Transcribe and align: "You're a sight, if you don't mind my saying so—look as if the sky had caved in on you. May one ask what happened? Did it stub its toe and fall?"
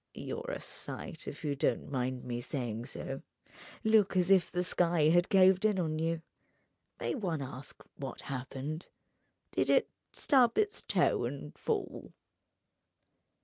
"You're 0.15 0.49
a 0.49 0.59
sight, 0.59 1.27
if 1.27 1.43
you 1.45 1.55
don't 1.55 1.91
mind 1.91 2.23
my 2.23 2.39
saying 2.39 2.87
so—look 2.87 4.17
as 4.17 4.31
if 4.31 4.51
the 4.51 4.63
sky 4.63 5.09
had 5.09 5.29
caved 5.29 5.63
in 5.63 5.77
on 5.77 5.99
you. 5.99 6.23
May 6.99 7.13
one 7.13 7.43
ask 7.43 7.83
what 7.97 8.21
happened? 8.21 8.87
Did 9.51 9.69
it 9.69 9.91
stub 10.11 10.57
its 10.57 10.81
toe 10.81 11.25
and 11.25 11.55
fall?" 11.55 12.13